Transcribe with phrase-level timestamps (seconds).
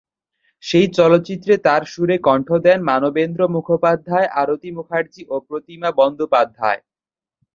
[0.63, 6.81] সেই চলচ্চিত্রে তার সুরে কণ্ঠ দেন মানবেন্দ্র মুখোপাধ্যায়, আরতি মুখার্জি ও প্রতিমা বন্দ্যোপাধ্যায়।